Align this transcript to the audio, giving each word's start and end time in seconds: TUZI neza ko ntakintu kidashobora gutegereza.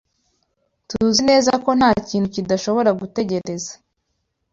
TUZI 0.89 1.21
neza 1.29 1.51
ko 1.63 1.69
ntakintu 1.77 2.27
kidashobora 2.35 2.89
gutegereza. 2.99 3.71